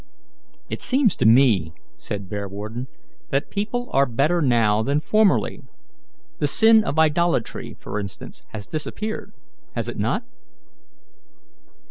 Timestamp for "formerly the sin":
4.99-6.83